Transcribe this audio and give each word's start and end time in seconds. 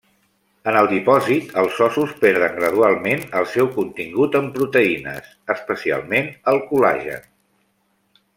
En 0.69 0.77
el 0.79 0.87
dipòsit, 0.91 1.51
els 1.63 1.81
ossos 1.87 2.15
perden 2.23 2.55
gradualment 2.61 3.21
el 3.41 3.45
seu 3.51 3.69
contingut 3.77 4.39
en 4.41 4.49
proteïnes, 4.57 5.29
especialment 5.57 6.33
el 6.55 6.61
col·lagen. 6.73 7.31